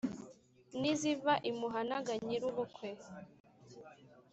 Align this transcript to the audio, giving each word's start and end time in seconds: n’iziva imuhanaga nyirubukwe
n’iziva 0.79 1.33
imuhanaga 1.49 2.11
nyirubukwe 2.25 2.89